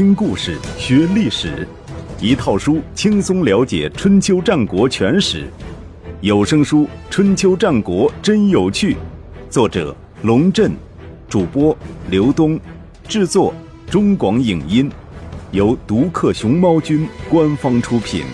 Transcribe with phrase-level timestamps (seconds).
[0.00, 1.68] 听故事学历史，
[2.22, 5.46] 一套书轻松了解春秋战国全史。
[6.22, 8.94] 有声书《春秋战国真有趣》，
[9.50, 10.72] 作者龙震，
[11.28, 11.76] 主播
[12.08, 12.58] 刘东，
[13.06, 13.52] 制作
[13.90, 14.90] 中广影音，
[15.50, 18.24] 由独克熊猫君官方出品。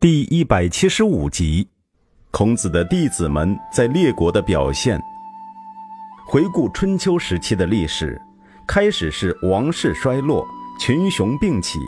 [0.00, 1.66] 第一百七十五集：
[2.30, 5.00] 孔子的弟子们在列国的表现。
[6.26, 8.20] 回顾春秋时期的历史，
[8.66, 10.46] 开始是王室衰落，
[10.78, 11.80] 群雄并起，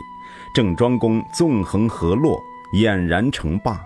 [0.53, 2.37] 郑庄公纵横河洛，
[2.73, 3.79] 俨然成霸。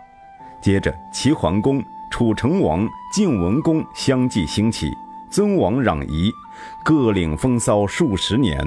[0.61, 4.91] 接着，齐桓公、楚成王、晋文公相继兴起，
[5.31, 6.31] 尊王攘夷，
[6.83, 8.59] 各领风骚数十年。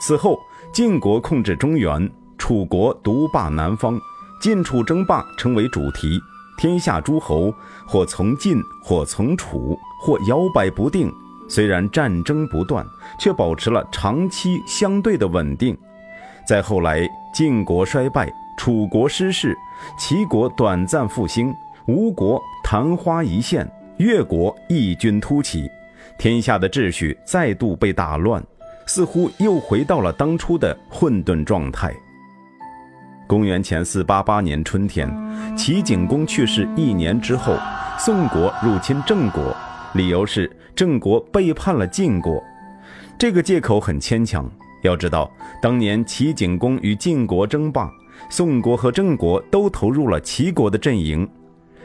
[0.00, 0.38] 此后，
[0.72, 3.98] 晋国控制中原，楚国独霸南方，
[4.40, 6.18] 晋楚争霸成为主题。
[6.56, 7.52] 天下诸侯
[7.86, 11.12] 或从晋，或从楚，或摇摆不定。
[11.50, 12.86] 虽然战争不断，
[13.18, 15.76] 却保持了长期相对的稳定。
[16.46, 19.56] 再后来，晋国衰败，楚国失势，
[19.98, 21.52] 齐国短暂复兴，
[21.86, 25.68] 吴国昙花一现，越国异军突起，
[26.18, 28.42] 天下的秩序再度被打乱，
[28.86, 31.92] 似乎又回到了当初的混沌状态。
[33.26, 35.08] 公元前四八八年春天，
[35.56, 37.56] 齐景公去世一年之后，
[37.98, 39.56] 宋国入侵郑国，
[39.94, 42.42] 理由是郑国背叛了晋国。
[43.18, 44.50] 这个借口很牵强。
[44.82, 47.90] 要知道，当年齐景公与晋国争霸，
[48.30, 51.28] 宋国和郑国都投入了齐国的阵营，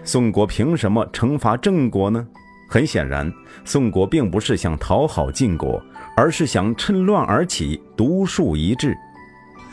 [0.04, 2.26] 宋国凭什么惩罚郑国呢？
[2.70, 3.32] 很显然，
[3.64, 5.82] 宋国并不是想讨好晋国，
[6.16, 8.96] 而是想趁乱而起，独树一帜。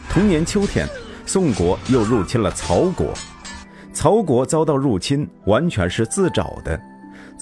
[0.09, 0.87] 同年秋天。
[1.25, 3.15] 宋国又入侵了曹国，
[3.93, 6.79] 曹国遭到入侵完全是自找的。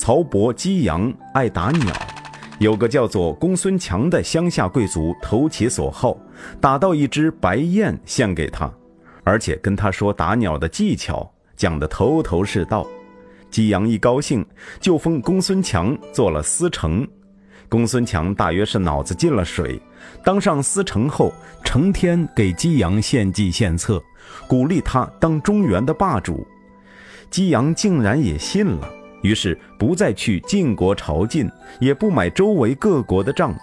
[0.01, 1.95] 曹伯姬阳爱打鸟，
[2.59, 6.17] 有个叫做公孙强的乡下贵族投其所好，
[6.59, 8.73] 打到一只白雁献给他，
[9.25, 12.87] 而且跟他说打鸟的技巧，讲得头头是道。
[13.51, 14.43] 姬阳一高兴，
[14.81, 17.07] 就封公孙强做了司城。
[17.69, 19.79] 公孙强大约是脑子进了水，
[20.25, 21.31] 当上司城后，
[21.63, 24.03] 成天给姬阳献计献策，
[24.49, 26.47] 鼓励他当中原的霸主。
[27.31, 28.91] 姬阳竟然也信了，
[29.23, 33.55] 于是不再去晋国朝觐，也不买周围各国的账。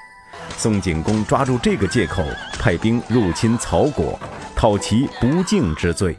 [0.57, 2.23] 宋景公抓住这个借口，
[2.59, 4.19] 派兵入侵曹国，
[4.56, 6.16] 讨其不敬之罪。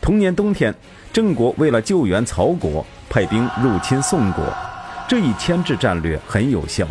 [0.00, 0.74] 同年冬天，
[1.12, 4.44] 郑国为了救援曹国，派兵入侵宋国。
[5.08, 6.86] 这一牵制战略很有效，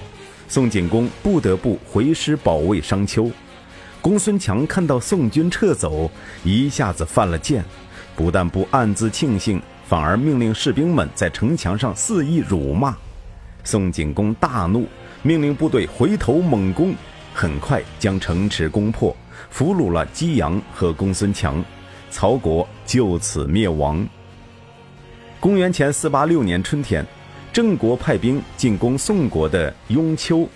[0.47, 3.30] 宋景公不得不回师保卫商丘。
[4.02, 6.09] 公孙强看到宋军撤走，
[6.44, 7.64] 一下子犯了贱，
[8.16, 12.96] 不但不暗自庆幸，反而命令士兵们在城墙上肆意辱骂。
[13.64, 14.86] 宋景公大怒，
[15.24, 16.94] 命令部队回头猛攻，
[17.34, 19.16] 很快将城池攻破，
[19.50, 21.64] 俘虏了姬阳和公孙强，
[22.12, 24.06] 曹国就此灭亡。
[25.40, 27.06] 公元前四八六年春天。
[27.53, 30.47] 郑国派兵进攻宋国的雍丘，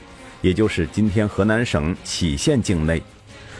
[0.41, 3.01] 也就是今天河南省杞县境内。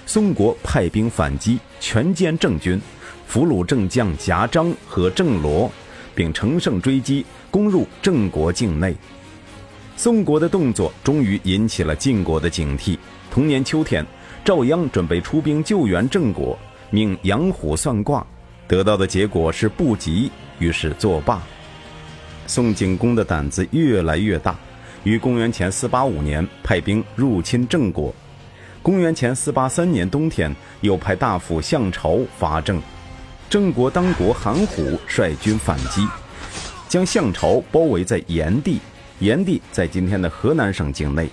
[0.06, 2.80] 宋国派兵反击，全歼郑军，
[3.32, 5.72] 俘虏郑将贾章和郑罗，
[6.14, 8.94] 并乘胜追击，攻入郑国境内。
[9.96, 12.98] 宋国的动作终于引起了晋国的警惕。
[13.32, 14.06] 同年秋天，
[14.44, 16.60] 赵鞅准备出兵救援郑国，
[16.90, 18.28] 命杨虎算卦，
[18.68, 21.42] 得到的结果是不吉，于是作罢。
[22.48, 24.60] 宋景公的胆子越来越大，
[25.06, 28.14] 于公元前四八五年派兵入侵郑国。
[28.82, 32.82] 公元前四八三年冬天，又派大夫向朝伐郑。
[33.52, 36.08] 郑国当国韩虎率军反击，
[36.88, 38.80] 将项朝包围在炎帝。
[39.20, 41.28] 炎帝在今天的河南省境内。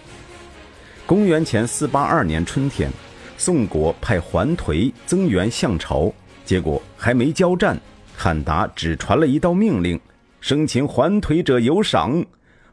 [1.07, 2.91] 公元前四八二年春天，
[3.37, 6.13] 宋国派桓颓增援项朝，
[6.45, 7.81] 结果还没交战，
[8.17, 9.99] 汉达只传了一道命令。
[10.41, 12.21] 生擒桓颓者有赏，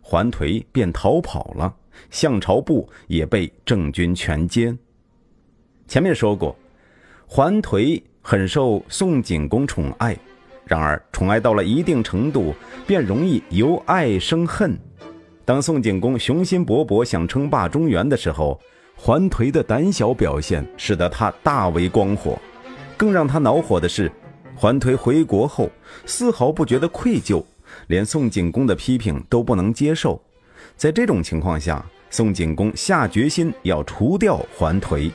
[0.02, 1.72] 桓颓便逃跑了。
[2.10, 4.76] 项朝部也被郑军全歼。
[5.88, 6.58] 前面说过，
[7.28, 10.18] 桓颓很受宋景公宠爱，
[10.66, 12.56] 然而宠爱到了一定程度，
[12.88, 14.76] 便容易由爱生恨。
[15.46, 18.60] 当宋景公雄心勃勃想称霸中原的时候，
[18.96, 22.36] 桓颓的胆小表现使得他大为光火。
[22.98, 24.12] 更让他恼火的是，
[24.56, 25.70] 桓颓回国后
[26.08, 27.44] 丝毫不觉得愧疚。
[27.86, 30.20] 连宋景公的批评都不能接受，
[30.76, 35.12] 在这种情况下，宋景公下决心要除掉桓颓。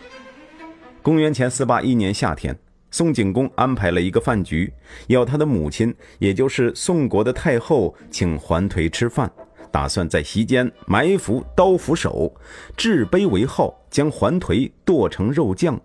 [1.03, 2.57] 公元前四八一年夏天，
[2.91, 4.73] 宋景公安排了一个饭局，
[5.07, 9.31] 要他的母亲，也就是宋国的太后，请桓颓吃饭，
[9.71, 12.33] 打算在席间埋伏刀斧手，
[12.77, 15.81] 置碑为号，将桓颓剁成肉酱。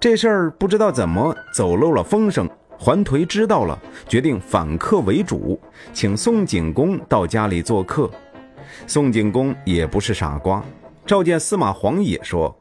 [0.00, 3.78] 这事儿不知道怎么走漏了风声，桓颓知道了，
[4.08, 5.60] 决定反客为主，
[5.92, 8.10] 请宋景公到家里做客。
[8.86, 10.64] 宋景公也不是傻瓜，
[11.04, 12.56] 召见司马黄也说：“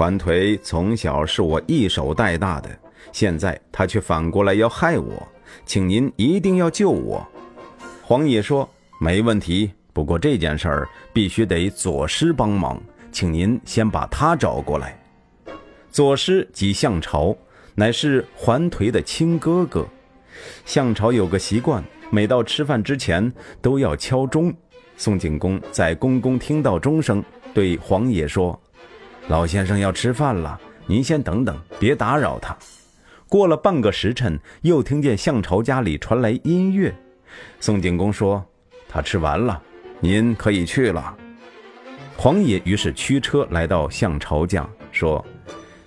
[0.00, 2.70] 环颓从小是我一手带大的，
[3.12, 5.28] 现在他却反过来要害我，
[5.66, 7.22] 请您一定要救我。”
[8.02, 8.66] 黄野说
[8.98, 12.80] ：“没问题，不过这件事儿必须得左师帮忙，
[13.12, 14.98] 请您先把他找过来。”
[15.92, 17.36] 左师即项朝，
[17.74, 19.86] 乃是环颓的亲哥哥。
[20.64, 23.30] 项朝有个习惯，每到吃饭之前
[23.60, 24.50] 都要敲钟。
[24.96, 28.58] 宋景公在宫宫听到钟声，对黄野说
[29.30, 32.56] ：“老先生要吃饭了，您先等等，别打扰他。”
[33.30, 36.92] 过了半个时辰，又听见项朝家里传来音乐。
[37.60, 38.44] 宋景公说
[38.90, 39.62] ：“他吃完了，
[40.00, 41.16] 您可以去了。”
[42.18, 45.24] 黄野于是驱车来到项朝家，说。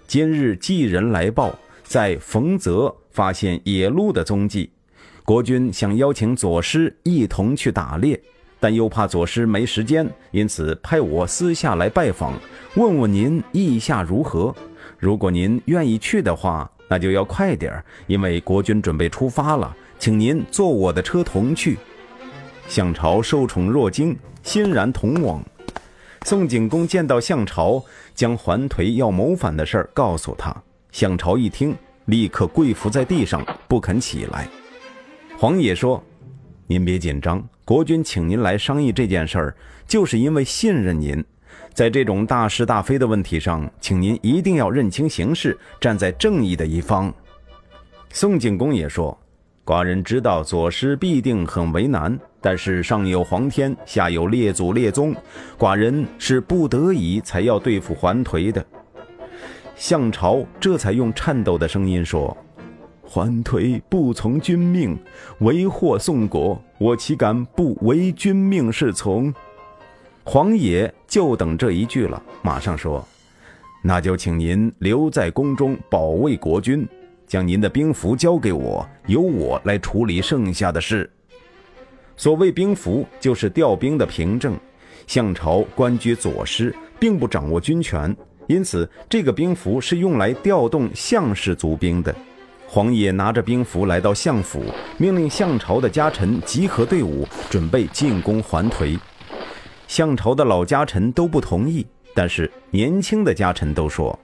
[0.08, 1.54] 今日寄人来报，
[1.84, 4.72] 在冯泽发现野鹿的踪迹，
[5.26, 8.22] 国君想邀请左师一同去打猎，
[8.64, 12.32] 但又怕左师没时间，因此派我私下来拜访，
[12.76, 14.56] 问问您意下如何？
[14.98, 21.78] 如果您愿意去的话，那就要快点儿因为国君准备出发了，请您坐我的车同去。
[22.70, 25.44] 项朝受宠若惊，欣然同往。
[26.24, 27.84] 宋景公见到项朝，
[28.16, 30.56] 将环腿要谋反的事儿告诉他。
[30.94, 31.76] 项朝一听，
[32.06, 34.48] 立刻跪伏在地上，不肯起来。
[35.38, 36.02] 黄野说
[36.68, 39.56] ：“您别紧张，国君请您来商议这件事儿，
[39.86, 41.24] 就是因为信任您。
[41.74, 47.14] 在这种大是大非的问题上，请您一定要认清形势，站在正义的一方。”
[48.12, 49.18] 宋景公也说。
[49.66, 55.16] 寡人知道左师必定很为难，但是上有皇天，下有列祖列宗，
[55.58, 58.66] 寡人是不得已才要对付桓颓的。
[59.74, 62.36] 项朝这才用颤抖的声音说
[63.14, 64.98] ：“桓颓不从君命，
[65.42, 69.32] 为祸宋国，我岂敢不为君命是从？”
[70.26, 73.08] 黄野就等这一句了，马上说
[73.86, 76.88] ：“那就请您留在宫中保卫国君。”
[77.28, 81.08] 将您的兵符交给我，由我来处理剩下的事。
[82.18, 84.58] 所谓兵符，就是调兵的凭证。
[85.06, 88.16] 项朝官居左师，并不掌握军权，
[88.48, 92.16] 因此这个兵符是用来调动项氏族兵的。
[92.74, 94.64] 黄野拿着兵符来到相府，
[94.98, 99.00] 命令项朝的家臣集合队伍，准备进攻桓颓。
[99.88, 101.86] 项朝的老家臣都不同意，
[102.16, 104.20] 但是年轻的家臣都说：“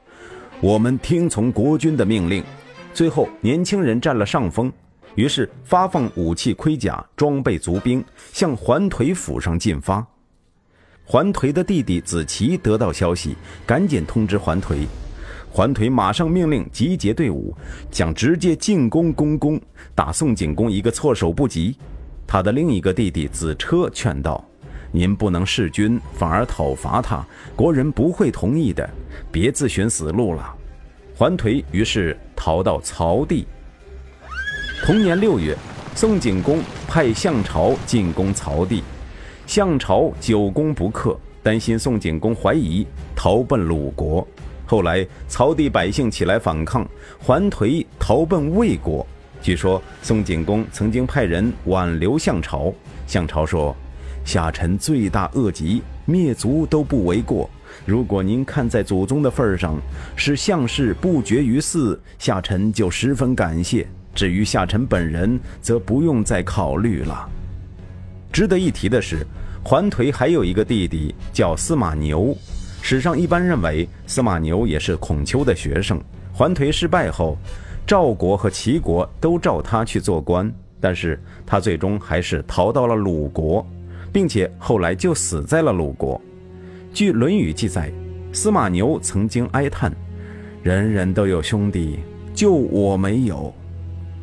[0.61, 2.43] 我们听从国君的命令。”
[2.91, 4.73] 最后，年轻人占了上风，
[5.13, 8.03] 于是发放武器、盔甲、装备足兵，
[8.33, 10.03] 向桓颓府上进发。
[11.05, 13.35] 桓颓的弟弟子奇得到消息，
[13.67, 14.87] 赶紧通知桓颓。
[15.51, 17.55] 桓颓马上命令集结队伍，
[17.91, 19.59] 想直接进攻公宫，
[19.95, 21.75] 打宋景公一个措手不及。
[22.27, 24.43] 他的另一个弟弟子车劝道
[24.93, 27.25] ：“您不能弑君，反而讨伐他，
[27.55, 28.87] 国人不会同意的，
[29.31, 30.55] 别自寻死路了。”
[31.17, 33.47] 桓颓于是逃到曹地。
[34.85, 35.57] 同年六月，
[35.95, 38.83] 宋景公派项朝进攻曹地，
[39.47, 44.25] 项朝久攻不克，担心宋景公怀疑，逃奔鲁国。
[44.69, 49.03] 后来曹地百姓起来反抗，桓颓逃奔魏国。
[49.41, 52.71] 据说宋景公曾经派人挽留项朝，
[53.07, 53.75] 项朝说
[54.23, 57.49] ：“夏臣罪大恶极，灭族都不为过。”
[57.83, 59.75] 如果您看在祖宗的份上，
[60.15, 63.87] 使项氏不绝于嗣，夏臣就十分感谢。
[64.13, 67.27] 至于夏臣本人，则不用再考虑了。
[68.31, 69.25] 值得一提的是，
[69.63, 72.37] 桓颓还有一个弟弟叫司马牛。
[72.81, 76.01] 史上一般认为司马牛也是孔丘的学生。
[76.33, 77.37] 桓颓失败后，
[77.85, 83.65] 赵国和齐国都召他去做官，但是他最终还是逃到了鲁国，
[84.11, 86.19] 并且后来就死在了鲁国。
[86.93, 87.91] 据《论语》记载，
[88.31, 89.91] 司马牛曾经哀叹
[90.63, 91.99] ：“人人都有兄弟，
[92.33, 93.53] 就我没有。”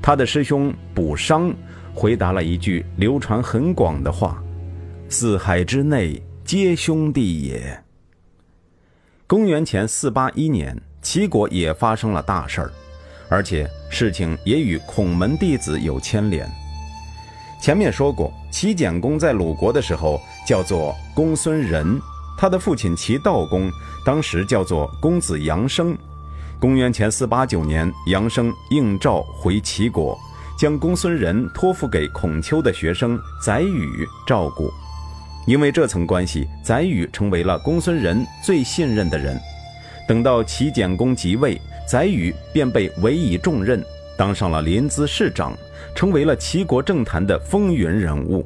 [0.02, 1.54] 他的师兄卜商
[1.94, 4.42] 回答了一句流传很广的话
[5.08, 7.78] ：“四海之内皆兄弟也。”
[9.28, 12.72] 公元前四八一年，齐国也发生了大事儿，
[13.28, 16.48] 而且事情也与孔门弟子有牵连。
[17.60, 22.00] 前面说过，齐简公在鲁国的时候叫做公孙仁。
[22.38, 23.68] 他的父亲齐悼公
[24.04, 25.98] 当时叫做公子杨生。
[26.60, 30.16] 公元前四八九年，杨生应召回齐国，
[30.56, 34.70] 将公孙仁托付给孔丘的学生宰予照顾。
[35.46, 39.40] 因为这层关系，载宇成为了公孙仁最信任的人。
[40.06, 43.82] 等到齐简公即位，载宇便被委以重任，
[44.16, 45.56] 当上了临淄市长，
[45.94, 48.44] 成为了齐国政坛的风云人物。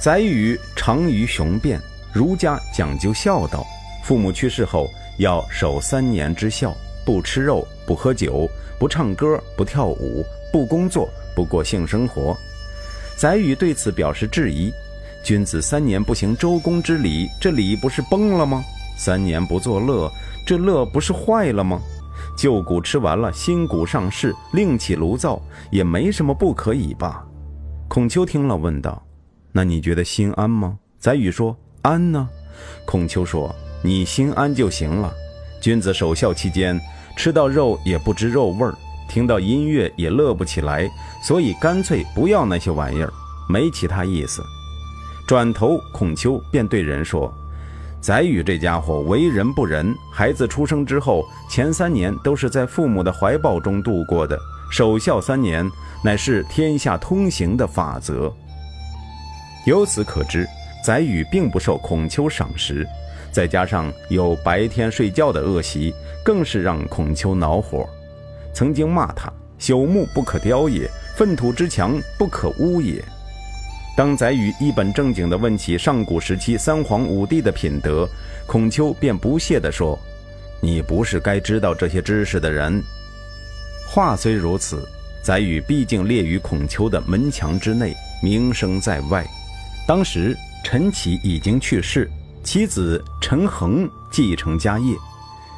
[0.00, 1.80] 载宇长于雄辩，
[2.12, 3.64] 儒家讲究孝道，
[4.04, 8.48] 父母去世后要守三年之孝，不吃肉，不喝酒，
[8.80, 12.36] 不唱歌，不跳舞，不工作，不过性生活。
[13.16, 14.72] 载宇对此表示质疑。
[15.22, 18.62] 君子三年不行周公之礼，这礼不是崩了吗？
[18.96, 20.10] 三年不作乐，
[20.44, 21.80] 这乐不是坏了吗？
[22.36, 27.24] 旧谷吃完了，新谷上市，另起炉灶，也没什么不可以吧？
[27.88, 29.00] 孔丘听了问道
[29.52, 32.28] ：“那你觉得心安吗？”载予说：“安呢。”
[32.84, 35.12] 孔丘说：“你心安就行了。
[35.60, 36.80] 君子守孝期间，
[37.16, 38.74] 吃到肉也不知肉味儿，
[39.08, 40.90] 听到音乐也乐不起来，
[41.22, 43.12] 所以干脆不要那些玩意儿，
[43.48, 44.42] 没其他意思。”
[45.32, 47.32] 转头，孔丘便对人说
[48.02, 54.38] ：“载宇这家伙为人不仁，孩子出生之后前三年都是在父母的怀抱中度过的。
[54.70, 55.66] 守孝三年
[56.04, 58.30] 乃是天下通行的法则。
[59.64, 60.46] 由此可知，
[60.84, 62.86] 载宇并不受孔丘赏识，
[63.32, 67.88] 再加上有白天睡觉的恶习，更是让孔丘恼火，
[68.52, 70.86] 曾经骂他：‘朽木不可雕也，
[71.16, 73.02] 粪土之墙不可污也。’”
[73.94, 78.08] 当宰予一本正经地问起上古时期三皇五帝的品德，
[78.46, 79.98] 孔丘便不屑地说
[80.62, 82.82] ：“你不是该知道这些知识的人。”
[83.86, 84.88] 话虽如此，
[85.22, 89.26] 宰予毕竟列于孔丘的门墙之内，名声在外。
[89.86, 90.34] 当时
[90.64, 92.10] 陈启已经去世，
[92.42, 94.96] 其子陈恒继承家业。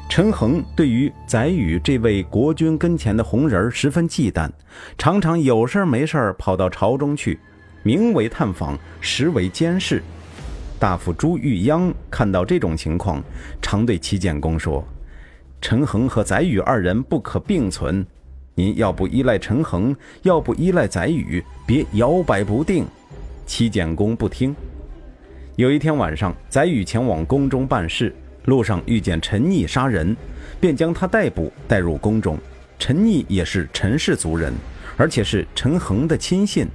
[0.09, 4.49] 陈恒对于宰予这位国君跟前的红人十分忌惮，
[4.97, 7.39] 常常有事没事跑到朝中去。
[7.85, 10.01] 名为探访，实为监视。
[10.79, 13.23] 大夫朱玉央看到这种情况，
[13.61, 14.83] 常对齐简公说
[15.61, 18.03] ：“陈恒和载宇二人不可并存，
[18.55, 22.87] 您要不依赖陈恒，要不依赖载宇，别摇摆不定。”
[23.45, 24.55] 齐简公不听。
[25.55, 28.11] 有一天晚上，载宇前往宫中办事，
[28.45, 30.17] 路上遇见陈逆杀人，
[30.59, 32.35] 便将他逮捕，带入宫中。
[32.79, 34.51] 陈逆也是陈氏族人，
[34.97, 36.67] 而且是陈恒的亲信。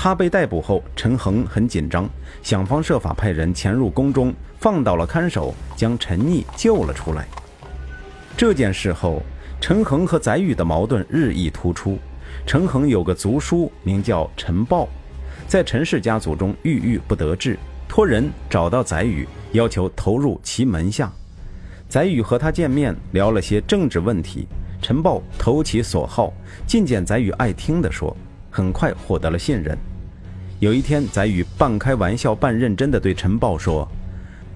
[0.00, 2.08] 他被逮捕后，陈恒很紧张，
[2.40, 7.26] 想方设法派人潜入宫中，放倒了看守，将陈逆救了出来。
[8.36, 9.20] 这件事后，
[9.60, 11.98] 陈恒和翟宇的矛盾日益突出。
[12.46, 14.86] 陈恒有个族叔名叫陈豹，
[15.48, 21.12] 在陈氏家族中郁郁不得志，托人找到翟宇，要求投入其门下。
[21.88, 24.46] 翟宇和他见面，聊了些政治问题。
[24.80, 26.32] 陈豹投其所好，
[26.68, 28.16] 尽见翟宇爱听的说。
[28.58, 29.78] 很快获得了信任。
[30.58, 33.88] 有一天，载宇半开玩笑半认真地对陈豹说：“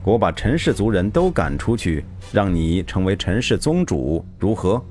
[0.03, 4.83] 我把陈氏族人都赶出去，让你成为陈氏宗主，如何？”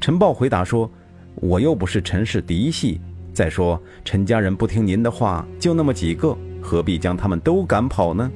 [0.00, 0.88] 陈豹回答说
[1.34, 3.00] ：“我又不是陈氏嫡系，
[3.32, 8.30] 再说陈家人不听您的话，就那么几个，何必将他们都赶跑呢？”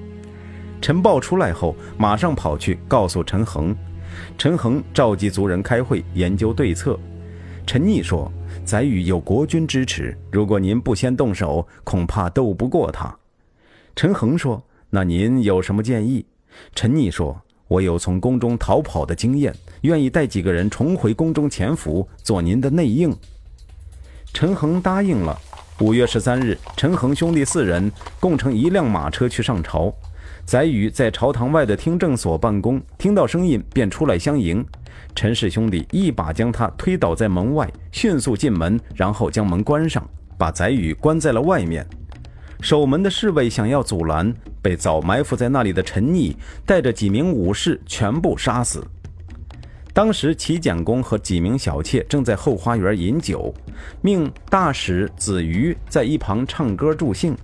[0.83, 3.73] 陈豹出来后，马上跑去告诉陈恒。
[4.37, 6.99] 陈恒召集族人开会研究对策。
[7.65, 8.29] 陈逆说。
[8.65, 13.15] 载宇有国君支持，如果您不先动手，恐怕斗不过他。
[13.95, 16.25] 陈恒说：“那您有什么建议？”
[16.75, 23.15] 陈逆说：“我有从宫中逃跑的经验，愿意带几个人重回宫中潜伏，做您的内应。”
[24.33, 25.39] 陈恒答应了。
[25.81, 27.91] 五月十三日，陈恒兄弟四人
[28.21, 29.93] 共乘一辆马车去上朝。
[30.45, 34.65] 载宇在朝堂外的听政所办公，听到声音便出来相迎。
[35.15, 40.07] 陈氏兄弟一把将他推倒在门外，迅速进门，然后将门关上，
[40.37, 41.87] 把载宇关在了外面。
[42.61, 48.85] 守门的侍卫想要阻拦，被早埋伏在那里的陈逆带着几名武士全部杀死。
[49.95, 53.53] 当时齐简公和几名小妾正在后花园饮酒，
[54.01, 57.37] 命大使子瑜在一旁唱歌助兴。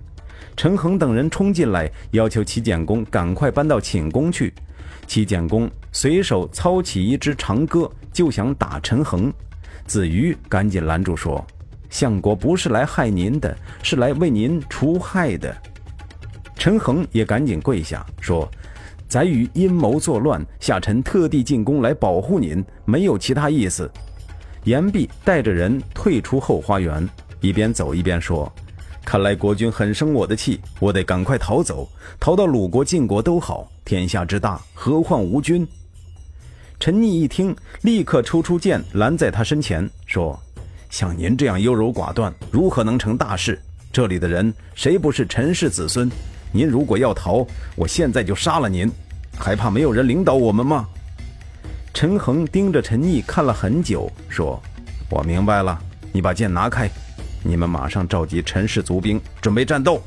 [0.61, 4.53] 陈恒等人冲进来，要求齐简公赶快搬到寝宫去。
[5.07, 9.31] 齐简公随手操起一支长戈，就想打陈恒。
[9.85, 11.47] 子瑜赶紧拦住，说
[11.89, 15.55] ：“相国不是来害您的，是来为您除害的。”
[16.59, 18.45] 陈恒也赶紧跪下，说
[19.07, 23.89] ：“宰予阴谋作乱，下臣特地进宫来保护您，没有其他意思。”
[24.65, 27.07] 言毕，带着人退出后花园，
[27.39, 28.51] 一边走一边说。
[29.05, 31.89] 看来国君很生我的气，我得赶快逃走，
[32.19, 33.69] 逃到鲁国、晋国都好。
[33.83, 35.67] 天下之大，何患无君？
[36.79, 40.39] 陈逆一听，立刻抽出剑拦在他身前，说
[40.89, 43.59] ：“像您这样优柔寡断，如何能成大事？
[43.91, 46.09] 这里的人谁不是陈氏子孙？
[46.51, 48.89] 您如果要逃，我现在就杀了您，
[49.37, 50.87] 还怕没有人领导我们吗？”
[51.93, 54.61] 陈恒盯着陈毅看了很久，说
[55.09, 56.89] ：“我明白了，你把剑拿开，
[57.43, 60.01] 你们马上召集陈氏族兵，准备战斗。”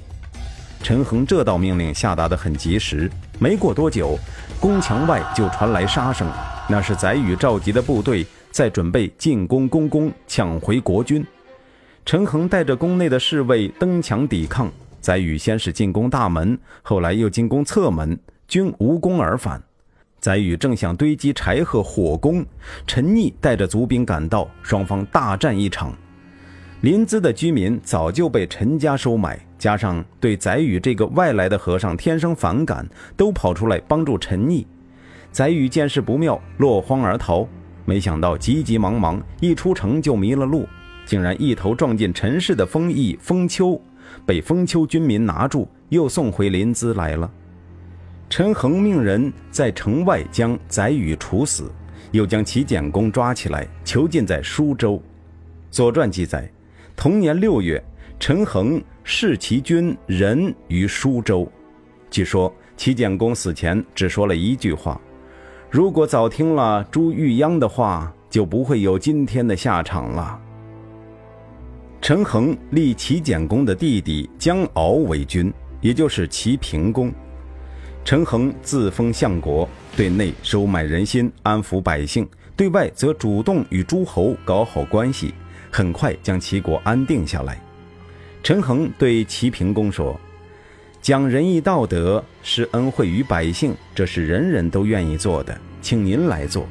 [0.82, 3.08] 陈恒这道命令下达得很及时，
[3.38, 4.18] 没过多久，
[4.60, 6.28] 宫墙外就传来杀声，
[6.68, 11.24] 那是载宇召集的部队在准备进攻宫宫，抢回国军。
[12.04, 14.68] 陈恒带着宫内的侍卫登墙抵抗，
[15.00, 19.62] 载宇先是进攻大门，后来又进攻侧门，均无功而返。
[20.18, 22.44] 载宇正想堆积柴禾火攻，
[22.88, 25.96] 陈毅带着族兵赶到，双方大战一场。
[26.82, 32.84] 临淄的居民早就被陈家收买，加上对载宇这个外来的和尚天生反感，
[33.16, 34.66] 都跑出来帮助陈毅。
[35.30, 37.46] 载宇见势不妙，落荒而逃。
[37.84, 40.66] 没想到急急忙忙一出城就迷了路，
[41.06, 43.80] 竟然一头撞进陈氏的封邑封丘，
[44.26, 47.30] 被封丘军民拿住，又送回临淄来了。
[48.28, 51.70] 陈恒命人在城外将载宇处死，
[52.10, 54.94] 又将齐简公抓起来囚禁在舒州。
[55.70, 56.50] 《左传》记载，
[56.96, 57.82] 同年六月，
[58.20, 61.50] 陈恒弑齐军人于舒州。
[62.10, 65.00] 据说齐简公死前只说了一句话
[65.70, 70.38] ：“如果早听了朱玉央的话，就不会有今天的下场了。”
[72.00, 77.12] 陈恒立齐简公的弟弟姜敖为君，也就是齐平公。
[78.04, 82.24] 陈恒自封相国，对内收买人心，安抚百姓；
[82.56, 85.32] 对外则主动与诸侯搞好关系，
[85.72, 87.58] 很快将齐国安定下来。
[88.42, 90.20] 陈恒对齐平公说
[91.00, 96.64] ：“讲仁义道德，施恩惠于百姓，这是人人都愿意做的，请您来做；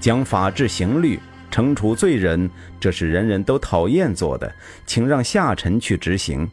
[0.00, 1.18] 讲法治刑律，
[1.50, 4.54] 惩处罪人，这是人人都讨厌做的，
[4.86, 6.48] 请让下臣去执行。”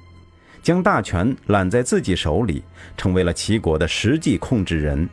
[0.64, 2.64] 将大权揽在自己手里，
[2.98, 5.08] 成为了齐国的实际控制人。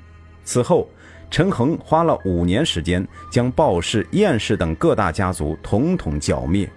[0.44, 0.88] 此后，
[1.32, 6.68] 陈恒花了五年时间，将鲍氏、晏氏等各大家族统统剿灭。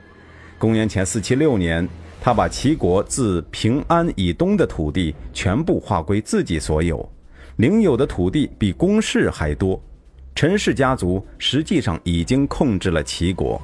[0.57, 1.85] 公元前四七六年，
[2.21, 7.07] 他把齐国自平安以东的土地全部划归自己所有，
[7.57, 9.77] 领有的土地比公氏还多。
[10.33, 13.61] 陈氏家族实际上已经控制了齐国，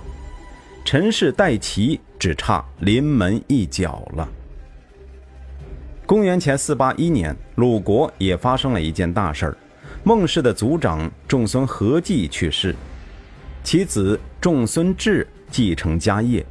[0.83, 4.27] 陈氏代齐只差临门一脚了。
[6.05, 9.57] 公元前四八一年，鲁国也发生了一件大事儿，
[10.03, 12.75] 孟氏的族长仲孙何忌去世，
[13.63, 16.43] 其子仲孙志继承家业。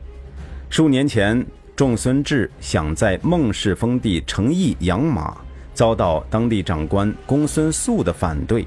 [0.68, 5.36] 数年前，仲孙志想在孟氏封地成邑养马，
[5.74, 8.64] 遭到当地长官公孙宿的反对。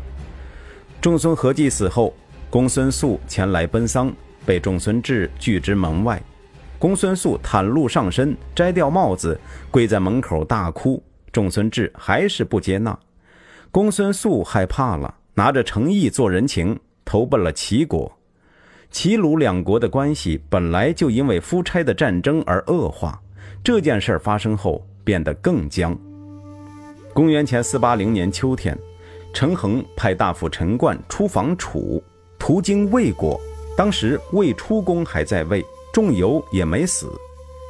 [1.00, 2.14] 仲孙何忌死后，
[2.50, 4.14] 公孙宿前来奔丧，
[4.46, 6.22] 被仲孙志拒之门外。
[6.78, 9.40] 公孙素袒露上身，摘掉帽子，
[9.72, 11.02] 跪在门口大哭。
[11.32, 13.00] 仲孙志还是不接纳。
[13.74, 18.10] 公孙素害怕了，拿着诚意做人情，投奔了齐国。
[18.92, 23.20] 齐鲁两国的关系本来就因为夫差的战争而恶化，
[23.64, 25.98] 这件事发生后变得更僵。
[27.16, 28.78] 公元前四八零年秋天，
[29.34, 32.00] 陈恒派大夫陈冠出访楚，
[32.38, 33.42] 途经魏国，
[33.76, 35.66] 当时魏出公还在位。
[35.92, 37.08] 仲由也没死，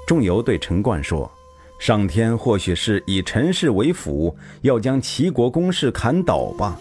[0.06, 1.32] 仲由对陈冠说
[1.84, 6.80] ：“上天或许是以陈氏为辅，要将齐国攻势砍倒吧。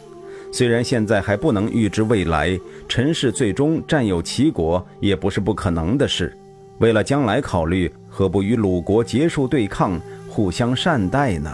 [0.53, 6.33] 虽然现在还不能预知未来，陈氏最终占有齐国也不是不可能的事。
[6.79, 11.53] 为了将来考虑，何不与鲁国结束对抗，互相善待呢？”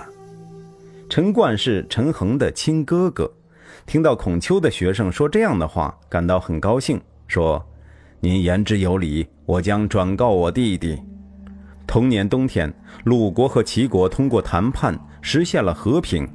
[1.09, 3.33] 陈冠是陈恒的亲哥哥，
[3.87, 7.65] 听到孔丘的学生说这样的话，感到很高兴，说。
[8.21, 10.99] 您言之有理，我将转告我弟弟。
[11.89, 12.71] 同年冬天，
[13.05, 16.29] 鲁国和齐国通过谈判实现了和平。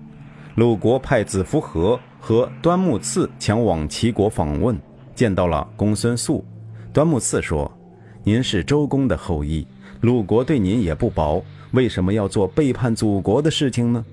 [0.55, 4.75] 鲁国派子服和和端木赐前往齐国访问，
[5.13, 6.43] 见到了公孙宿。
[6.91, 7.71] 端木赐说
[8.25, 9.65] ：“您是周公的后裔，
[10.01, 14.03] 鲁国对您也不薄，为什么要做背叛祖国的事情呢？”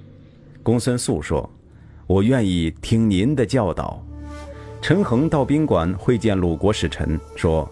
[0.62, 1.48] 公孙宿说
[2.06, 4.04] ：“我愿意听您的教导。”
[4.82, 7.66] 陈恒到宾馆会见鲁国使臣，说：“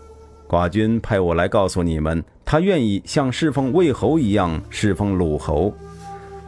[0.48, 5.70] 寡君派我来告诉你们，他愿意像侍奉魏侯一样侍奉鲁侯。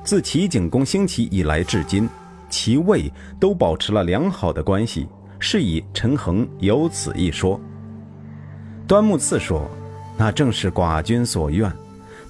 [0.02, 2.08] 自齐景公兴起以来至今，
[2.48, 5.06] 齐魏都保持了良好的关系，
[5.38, 7.60] 是以陈恒有此一说。”
[8.88, 9.70] 端木赐说
[10.16, 11.70] ：“那正是寡君所愿。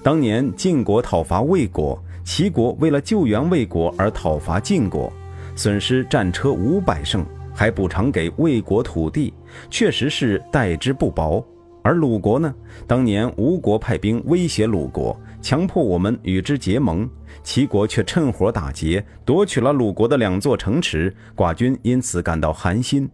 [0.03, 5.09] 当年晋国讨伐魏国，齐国为了救援魏国而讨伐晋国，
[5.55, 9.33] 损失战车五百乘。”还补偿给魏国土地，
[9.69, 11.45] 确实是待之不薄。
[11.83, 12.53] 而鲁国呢？
[12.87, 17.09] 当年吴国派兵威胁鲁国，强迫我们与之结盟。
[17.43, 23.09] 齐国却趁火打劫，夺取了鲁国的两座城池，寡君因此感到寒心。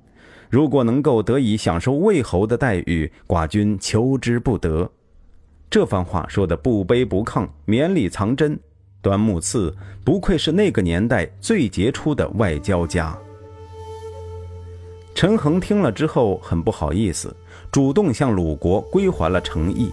[0.50, 4.90] 如果能够得以享受魏侯的待遇，寡君求之不得。
[5.70, 8.60] 这番话说的不卑不亢，绵里藏针。
[9.02, 13.18] 端木赐不愧是那个年代最杰出的外交家。
[15.14, 17.34] 陈恒听了之后很不好意思，
[17.72, 19.92] 主动向鲁国归还了诚意。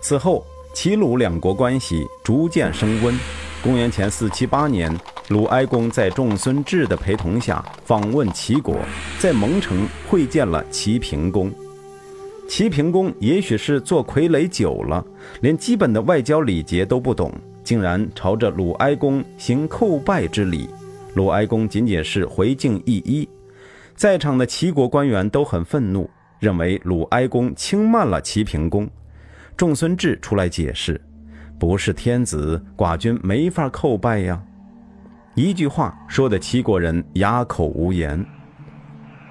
[0.00, 3.14] 此后，齐鲁两国关系逐渐升温。
[3.62, 4.94] 公元前四七八年，
[5.28, 8.76] 鲁哀公在仲孙至的陪同下访问齐国，
[9.18, 11.52] 在蒙城会见了齐平公。
[12.48, 15.04] 齐平公也许是做傀儡久了，
[15.40, 17.32] 连基本的外交礼节都不懂，
[17.62, 20.68] 竟然朝着鲁哀公行叩拜之礼。
[21.14, 23.28] 鲁哀公仅仅是回敬一一，
[23.94, 26.08] 在场的齐国官员都很愤怒，
[26.40, 28.90] 认为鲁哀公轻慢了齐平公。
[29.56, 31.00] 仲孙至出来解释。
[31.58, 34.42] 不是天子，寡君没法叩拜呀！
[35.34, 38.24] 一句话说的齐国人哑口无言。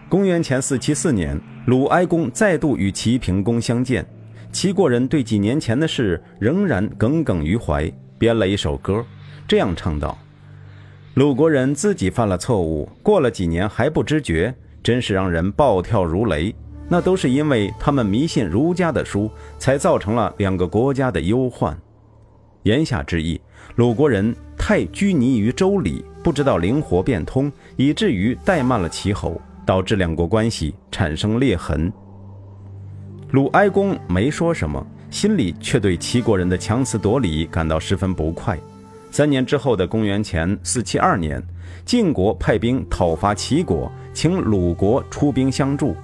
[0.08, 4.06] 公元前四七四年，鲁哀公再度与齐平公相见，
[4.52, 9.04] 齐国人对几年前的事仍然耿耿于怀，编了一首歌，
[9.48, 10.16] 这样唱道
[11.16, 16.54] ：“鲁国人自己犯了错误，过了几年还不知觉，真是让人暴跳如雷。
[16.90, 21.78] 那都是因为他们迷信儒家的书，才造成了两个国家的忧患。”
[22.64, 23.40] 言下之意，
[23.76, 31.92] 鲁国人太拘泥于周礼，不知道灵活变通，以至于怠慢了齐侯，导致两国关系产生裂痕。
[33.32, 38.60] 鲁哀公没说什么，心里却对齐国人的强词夺理感到十分不快。
[39.12, 41.42] 三年之后的公元前四七二年，
[41.86, 45.96] 晋国派兵讨伐齐国，请鲁国出兵相助，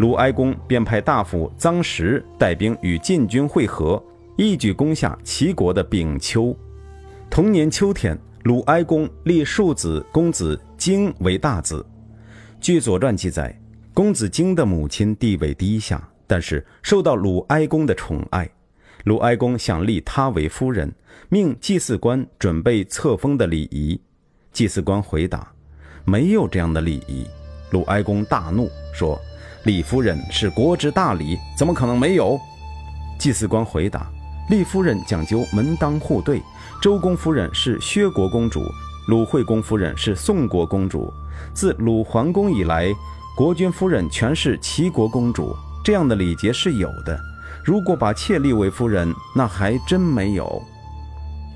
[0.00, 4.02] 鲁哀公便派大夫臧实带兵与晋军会合。
[4.34, 6.56] 一举攻下齐国的丙丘。
[7.28, 11.84] 同年秋天，鲁哀公立庶子公子荆为大子。
[12.62, 13.54] 据《左传》记载，
[13.92, 18.50] 公子荆的母亲地位低下，但是受到鲁哀公的宠爱。
[19.04, 20.90] 鲁哀公想立她为夫人，
[21.28, 24.00] 命祭祀官准备册封的礼仪。
[24.50, 25.52] 祭祀官回答
[26.06, 27.26] ：“没有这样的礼仪。”
[27.70, 29.20] 鲁哀公大怒，说
[29.64, 32.40] ：“立夫人是国之大礼，怎么可能没有？”
[33.18, 34.06] 祭祀官回答。
[34.48, 36.42] 厉夫人讲究门当户对，
[36.82, 38.64] 周公夫人是薛国公主，
[39.06, 41.12] 鲁惠公夫人是宋国公主。
[41.54, 42.92] 自鲁桓公以来，
[43.36, 47.18] 国君夫人全是齐国公主，这样的礼节是有的。
[47.64, 50.62] 如果把妾立为夫人，那还真没有。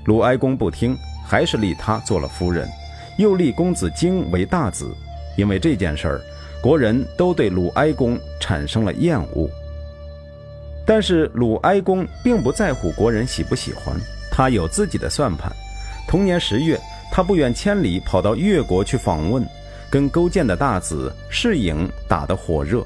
[0.05, 0.95] 鲁哀公不听，
[1.27, 2.69] 还是立她做了夫人，
[3.17, 4.95] 又立公子荆为大子。
[5.37, 6.21] 因为这件事儿，
[6.65, 9.47] 国人都对鲁哀公产生了厌恶。
[10.83, 13.95] 但是鲁哀公并不在乎国人喜不喜欢，
[14.31, 15.55] 他有自己的算盘。
[16.07, 19.45] 同年十月，他不远千里跑到越国去访问，
[19.91, 22.83] 跟勾践的大子士颖打得火热。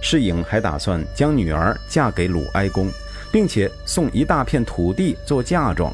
[0.00, 2.90] 士颖还打算将女儿嫁给鲁哀公，
[3.30, 5.92] 并且送一大片土地做嫁妆。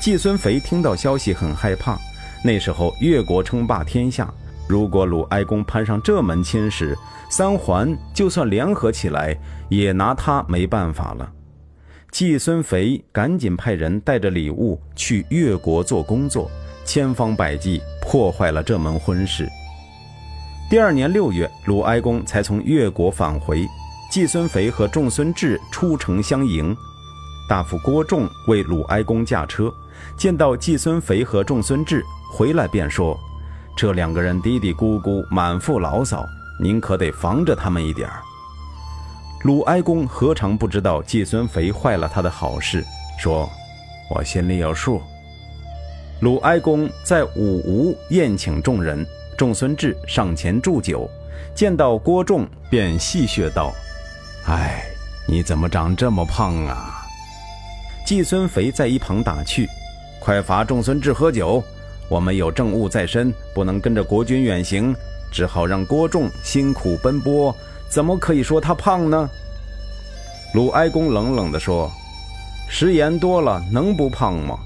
[0.00, 1.96] 季孙肥听到消息很害怕，
[2.42, 4.28] 那时候越国称霸天下。
[4.68, 6.96] 如果鲁哀公攀上这门亲事，
[7.30, 9.36] 三桓就算联合起来，
[9.68, 11.32] 也拿他没办法了。
[12.10, 16.50] 季孙肥赶紧派人带着礼物去越国做工作，
[16.84, 19.48] 千方百计破坏了这门婚事。
[20.68, 23.66] 第二年六月，鲁哀公才从越国返回，
[24.10, 26.74] 季孙肥和仲孙至出城相迎。
[27.48, 29.72] 大夫郭仲为鲁哀公驾车，
[30.16, 32.02] 见到季孙肥和仲孙至
[32.32, 33.16] 回来，便说。
[33.76, 36.26] 这两个人嘀嘀咕咕，满腹牢骚，
[36.58, 38.22] 您可得防着他们一点儿。
[39.44, 42.82] 鲁哀公何尝不知道季孙肥坏了他的好事，
[43.18, 43.46] 说
[44.08, 45.02] ：“我心里有数。”
[46.20, 51.06] 鲁哀公在武吴宴请众人，仲孙至上前祝酒，
[51.54, 53.74] 见到郭仲，便戏谑道
[54.48, 54.86] ：“哎，
[55.28, 57.04] 你怎么长这么胖啊？”
[58.06, 59.68] 季孙肥在一旁打趣
[60.18, 61.62] ：“快罚仲孙至喝酒。”
[62.08, 64.94] 我们有政务在身，不能跟着国君远行，
[65.30, 67.54] 只好让郭仲辛苦奔波。
[67.88, 69.28] 怎么可以说他胖呢？
[70.54, 71.90] 鲁哀公冷冷地说
[72.68, 74.58] ：“食盐多了，能不胖吗？”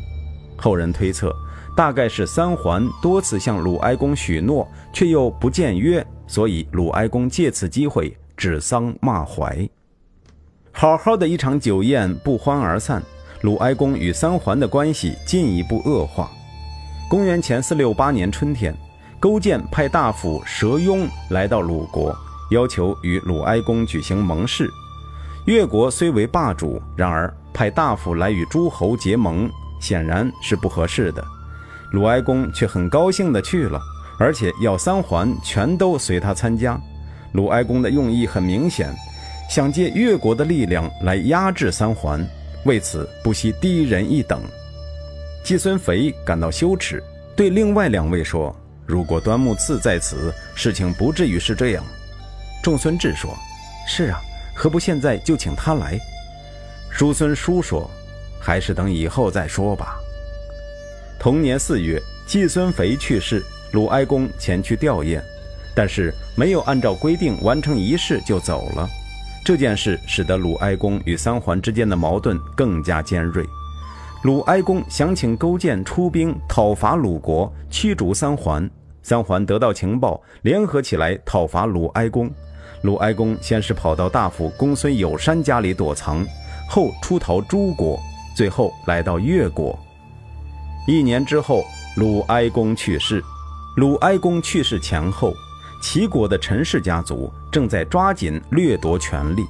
[0.57, 1.35] 后人推测，
[1.75, 9.69] 大概是三桓多次向鲁哀公许诺，却又不见约，所以鲁哀公借此机会指桑骂槐。
[10.73, 13.03] 好好的一场酒宴不欢而散，
[13.41, 16.31] 鲁哀公与三桓的关系进一步恶化。
[17.11, 18.73] 公元前四六八年春天，
[19.19, 22.17] 勾践派大夫佘庸来到鲁国，
[22.53, 24.71] 要求与鲁哀公举行盟誓。
[25.45, 31.25] 越国虽为霸主，然而派大夫来与诸侯结盟，显然是不合适的。
[31.91, 33.81] 鲁哀公却很高兴地去了，
[34.17, 36.81] 而且要三桓全都随他参加。
[37.33, 38.89] 鲁哀公的用意很明显，
[39.51, 42.25] 想借越国的力量来压制三桓，
[42.67, 44.41] 为此不惜低人一等。
[45.43, 47.03] 季孙肥感到羞耻，
[47.35, 48.55] 对另外两位说
[48.87, 51.85] ：“如果端木赐在此，事情不至于是这样。”
[52.63, 53.35] 仲孙志说
[53.89, 54.21] ：“是啊，
[54.55, 55.99] 何不现在就请他来？”
[56.91, 57.91] 叔孙叔说
[58.39, 59.97] ：“还是等以后再说吧。”
[61.19, 65.21] 同年四月，季孙肥去世，鲁哀公前去吊唁，
[65.75, 68.89] 但是没有按照规定完成仪式就走了。
[69.43, 73.45] 这件事使得鲁哀公与三桓之间的矛盾更加尖锐。
[74.23, 78.69] 鲁哀公想请勾践出兵讨伐鲁国，驱逐三桓。
[79.03, 82.31] 三桓得到情报，联合起来讨伐鲁哀公。
[82.83, 86.23] 鲁哀公先是跑到大夫公孙有山家里躲藏，
[86.69, 87.99] 后出逃诸国，
[88.37, 89.79] 最后来到越国。
[90.87, 91.65] 一年之后，
[91.97, 93.25] 鲁哀公去世。
[93.77, 95.33] 鲁哀公去世前后，
[95.81, 99.47] 齐国的陈氏家族正在抓紧掠夺权力，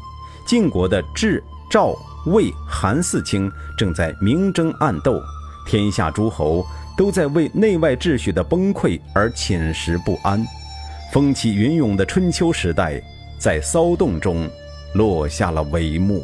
[0.47, 5.23] 晋国的智、赵、魏、韩四卿正在明争暗斗，
[5.65, 6.67] 天下诸侯
[6.99, 10.45] 都在为内外秩序的崩溃而寝食不安。
[11.13, 13.01] 风起云涌的春秋时代。
[13.41, 14.47] 在骚动中，
[14.93, 16.23] 落下了帷幕。